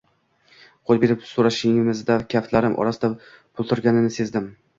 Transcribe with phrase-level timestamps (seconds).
[0.91, 4.51] Qoʻl berib soʻrashganimizda kaftlarim orasida pul turganini sezdim